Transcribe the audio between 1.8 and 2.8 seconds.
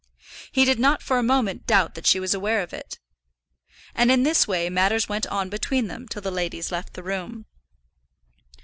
that she was aware of